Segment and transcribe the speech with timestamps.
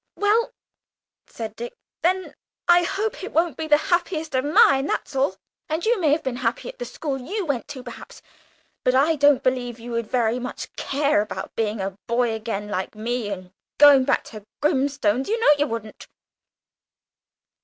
[0.15, 0.51] "Well,"
[1.27, 2.33] said Dick, "then
[2.67, 5.37] I hope it won't be the happiest time in mine, that's all!
[5.69, 8.23] And you may have been happy at the school you went to, perhaps,
[8.83, 12.95] but I don't believe you would very much care about being a boy again like
[12.95, 16.07] me, and going back to Grimstone's, you know you wouldn't!"